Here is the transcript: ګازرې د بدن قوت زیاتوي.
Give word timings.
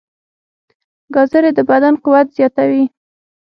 ګازرې 1.13 1.51
د 1.57 1.59
بدن 1.69 1.93
قوت 2.03 2.27
زیاتوي. 2.37 2.83